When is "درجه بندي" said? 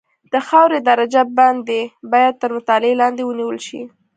0.89-1.81